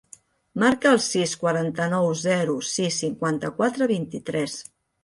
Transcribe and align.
Marca 0.63 0.89
el 0.95 1.01
sis, 1.07 1.35
quaranta-nou, 1.43 2.09
zero, 2.25 2.59
sis, 2.71 2.99
cinquanta-quatre, 3.07 3.95
vint-i-tres. 3.97 4.63